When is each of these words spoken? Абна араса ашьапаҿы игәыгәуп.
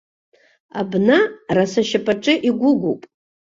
Абна 0.79 1.19
араса 1.49 1.81
ашьапаҿы 1.85 2.33
игәыгәуп. 2.47 3.01